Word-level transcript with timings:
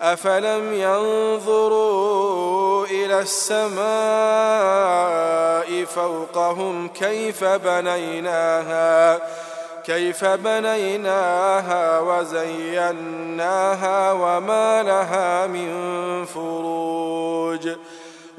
أفلم 0.00 0.72
ينظروا 0.72 2.20
إلى 2.86 3.20
السماء 3.20 3.80
فوقهم 5.84 6.88
كيف 6.88 7.44
بنيناها 7.44 9.18
كيف 9.84 10.24
بنيناها 10.24 12.00
وزيناها 12.00 13.32
وما 14.12 14.82
لها 14.82 15.46
من 15.46 16.24
فروج. 16.24 17.68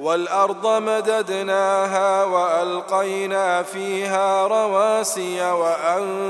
والأرض 0.01 0.67
مددناها 0.67 2.23
وألقينا 2.23 3.63
فيها 3.63 4.47
رواسي 4.47 5.51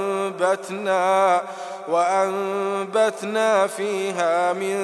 وأنبتنا 0.02 0.92
وأنبتنا 1.92 3.68
فيها 3.68 4.54
من 4.54 4.78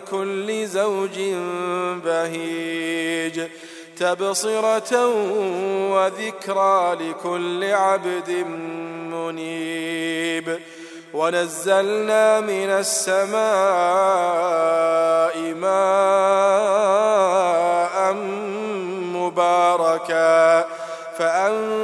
كل 0.00 0.66
زوج 0.66 1.18
بهيج 2.04 3.42
تبصرة 3.98 5.06
وذكرى 5.92 6.94
لكل 7.00 7.64
عبد 7.64 8.30
منيب. 9.12 10.58
ونزلنا 11.14 12.40
من 12.40 12.70
السماء 12.70 13.34
ماء 15.54 16.84
مباركا. 19.14 20.64
فأنبتنا 21.18 21.83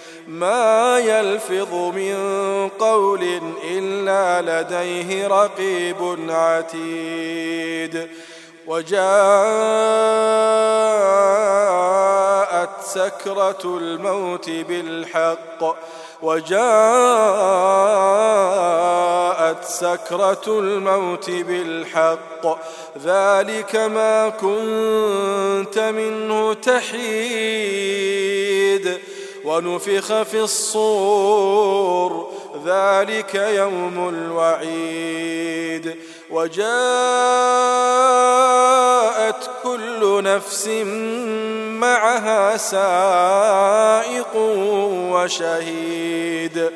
ما 0.41 0.99
يلفظ 0.99 1.73
من 1.73 2.15
قول 2.79 3.41
إلا 3.63 4.41
لديه 4.41 5.27
رقيب 5.27 6.17
عتيد. 6.29 8.07
وجاءت 8.67 9.01
سكرة 12.83 13.77
الموت 13.77 14.49
بالحق. 14.49 15.75
وجاءت 16.21 16.61
سكرة 19.63 20.41
الموت 20.47 21.29
بالحق. 21.29 22.57
ذلك 23.03 23.75
ما 23.75 24.29
كنت 24.29 25.79
منه 25.79 26.53
تحيد. 26.53 27.01
ونفخ 29.45 30.21
في 30.21 30.39
الصور 30.39 32.31
ذلك 32.65 33.35
يوم 33.35 34.09
الوعيد. 34.09 35.95
وجاءت 36.29 36.71
كل 39.63 40.23
نفس 40.23 40.67
معها 41.79 42.57
سائق 42.57 44.35
وشهيد. 45.11 46.71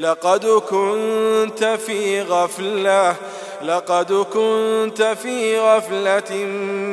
لقد 0.00 0.46
كنت 0.46 1.64
في 1.64 2.22
غفلة 2.22 3.14
لقد 3.62 4.12
كنت 4.12 5.16
في 5.22 5.58
غفلة 5.58 6.36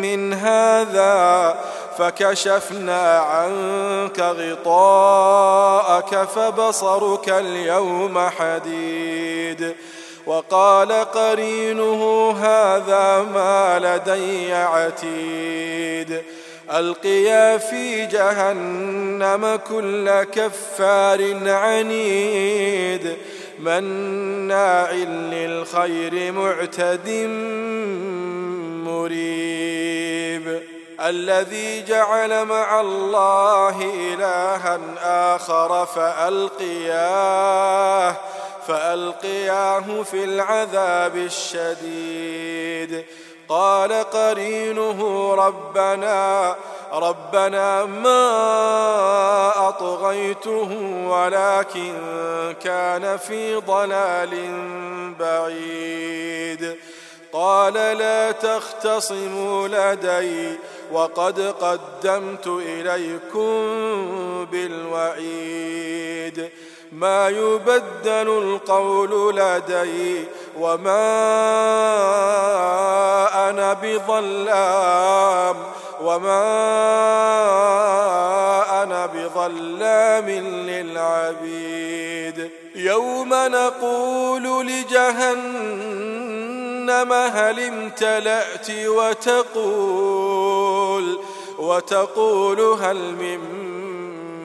من 0.02 0.34
هذا 0.34 1.58
فكشفنا 1.98 3.20
عنك 3.20 4.20
غطاءك 4.20 6.16
فبصرك 6.16 7.30
اليوم 7.30 8.20
حديد. 8.20 9.76
وقال 10.26 10.92
قرينه 10.92 12.32
هذا 12.32 13.28
ما 13.34 13.80
لدي 13.80 14.54
عتيد. 14.54 16.22
ألقيا 16.72 17.58
في 17.58 18.06
جهنم 18.06 19.60
كل 19.70 20.24
كفار 20.24 21.50
عنيد. 21.50 23.18
مناع 23.60 24.92
للخير 25.32 26.32
معتد 26.32 27.10
مريب. 28.86 30.67
الذي 31.10 31.84
جعل 31.84 32.46
مع 32.46 32.82
الله 32.82 33.82
إلها 33.82 34.80
آخر 35.36 35.86
فألقياه 35.86 37.36
فألقياه 38.68 40.04
في 40.04 40.24
العذاب 40.24 41.16
الشديد. 41.16 43.06
قال 43.50 43.94
قرينه 43.94 45.34
ربنا 45.34 46.56
ربنا 46.94 47.86
ما 47.86 49.70
أطغيته 49.70 50.70
ولكن 51.08 51.94
كان 52.64 53.18
في 53.18 53.56
ضلال 53.56 54.64
بعيد. 55.20 56.78
قال 57.34 57.74
لا 57.74 58.32
تختصموا 58.32 59.68
لدي 59.68 60.60
وقد 60.92 61.40
قدمت 61.62 62.48
إليكم 62.48 63.66
بالوعيد. 64.52 66.50
ما 66.92 67.30
يبدل 67.30 68.60
القول 68.68 69.36
لدي 69.36 70.24
وما 70.60 71.10
أنا 73.50 73.74
بظلام. 73.74 75.56
وما 76.02 76.44
أنا 78.84 79.06
بظلام 79.06 80.30
للعبيد. 80.70 82.50
يوم 82.76 83.30
نقول 83.30 84.68
لجهنم 84.68 85.84
هل 87.14 87.60
امتلأت 87.60 88.72
وتقول 88.72 90.67
وتقول 91.58 92.60
هل 92.60 92.98
من 92.98 93.40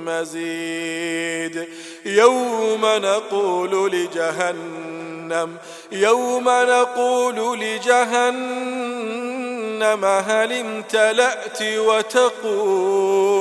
مزيد؟ 0.05 1.69
يوم 2.07 2.81
نقول 2.83 3.93
لجهنم 3.93 5.57
يوم 5.93 6.45
نقول 6.49 7.61
لجهنم 7.61 8.95
هل 10.05 10.53
امتلأت 10.53 11.63
وتقول؟ 11.63 13.33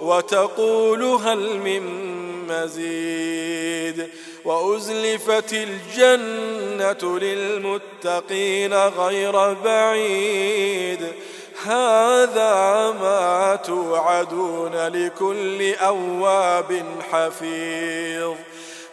وتقول 0.00 1.02
هل 1.02 1.58
من 1.58 2.10
مزيد؟ 2.48 4.08
وأزلفت 4.44 5.52
الجنة 5.52 7.18
للمتقين 7.18 8.74
غير 8.74 9.52
بعيد. 9.52 11.12
هذا 11.64 12.90
ما 13.00 13.58
توعدون 13.64 14.74
لكل 14.74 15.74
أواب 15.74 16.84
حفيظ. 17.12 18.34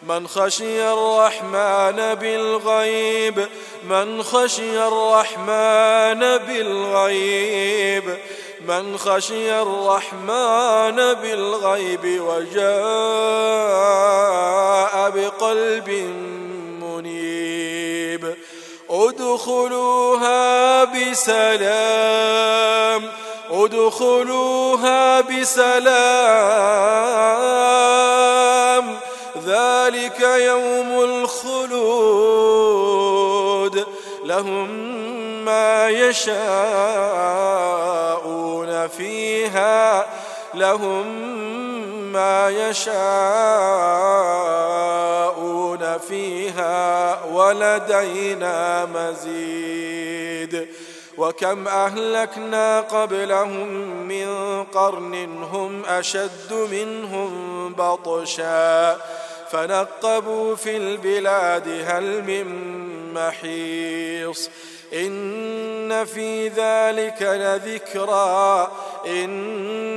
من 0.03 0.27
خشي 0.27 0.93
الرحمن 0.93 2.15
بالغيب 2.15 3.47
من 3.89 4.23
خشي 4.23 4.87
الرحمن 4.87 6.19
بالغيب 6.47 8.17
من 8.67 8.97
خشي 8.97 9.61
الرحمن 9.61 10.95
بالغيب 11.13 12.21
وجاء 12.21 12.67
بقلب 15.09 15.89
ادخلوها 19.09 20.83
بسلام 20.83 22.48
ادخلوها 23.51 25.21
بسلام. 25.21 26.88
ذلك 29.45 30.19
يوم 30.19 31.00
الخلود 31.04 32.18
لهم 34.25 34.69
ما 35.45 35.89
يشاءون 35.89 36.38
فيها 38.88 40.06
لهم 40.54 41.06
ما 42.17 42.49
يشاءون 42.49 42.97
فيها 45.97 47.23
ولدينا 47.23 48.85
مزيد. 48.85 50.67
وكم 51.17 51.67
أهلكنا 51.67 52.81
قبلهم 52.81 53.67
من 54.07 54.63
قرن 54.63 55.43
هم 55.43 55.85
أشد 55.85 56.53
منهم 56.71 57.73
بطشا. 57.73 58.97
فنقبوا 59.51 60.55
في 60.55 60.77
البلاد 60.77 61.85
هل 61.87 62.23
من 62.23 62.47
محيص. 63.13 64.49
إن 64.93 66.05
في 66.05 66.47
ذلك 66.47 67.21
لذكرى. 67.21 68.71
إن 69.07 69.76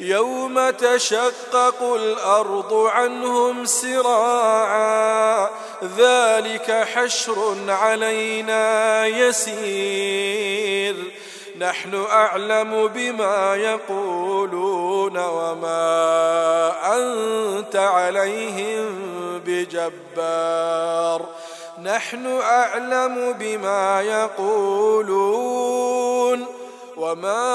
يوم 0.00 0.70
تشقق 0.70 1.82
الأرض 1.82 2.74
عنهم 2.74 3.64
سراعا 3.64 5.48
ذلك 5.98 6.86
حشر 6.94 7.56
علينا 7.68 9.06
يسير. 9.06 10.96
نحن 11.58 12.04
أعلم 12.10 12.86
بما 12.86 13.56
يقولون 13.56 15.16
وما 15.18 16.72
أنت 16.96 17.76
عليهم 17.76 18.86
بجبار. 19.46 21.26
نحن 21.82 22.40
أعلم 22.40 23.32
بما 23.32 24.02
يقولون 24.02 25.75
وما 27.06 27.46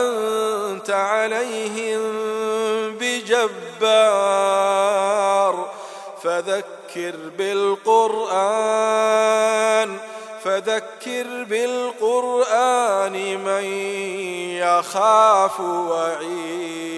أنت 0.00 0.90
عليهم 0.90 2.00
بجبار 3.00 3.98
فذكر 6.22 7.14
بالقرآن 7.38 8.38
فذكر 10.44 11.44
بالقرآن 11.44 13.12
من 13.44 13.64
يخاف 14.56 15.60
وعيد 15.60 16.97